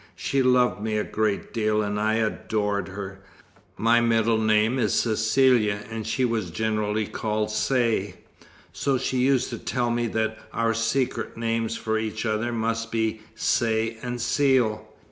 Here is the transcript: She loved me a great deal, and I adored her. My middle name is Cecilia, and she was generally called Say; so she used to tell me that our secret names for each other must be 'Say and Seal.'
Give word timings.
She 0.15 0.41
loved 0.41 0.81
me 0.81 0.97
a 0.97 1.03
great 1.03 1.53
deal, 1.53 1.83
and 1.83 1.99
I 1.99 2.15
adored 2.15 2.87
her. 2.87 3.23
My 3.77 4.01
middle 4.01 4.39
name 4.41 4.79
is 4.79 4.95
Cecilia, 4.99 5.81
and 5.91 6.07
she 6.07 6.25
was 6.25 6.49
generally 6.49 7.05
called 7.05 7.51
Say; 7.51 8.15
so 8.73 8.97
she 8.97 9.19
used 9.19 9.51
to 9.51 9.59
tell 9.59 9.91
me 9.91 10.07
that 10.07 10.39
our 10.53 10.73
secret 10.73 11.37
names 11.37 11.77
for 11.77 11.99
each 11.99 12.25
other 12.25 12.51
must 12.51 12.91
be 12.91 13.21
'Say 13.35 13.97
and 14.01 14.19
Seal.' 14.19 14.89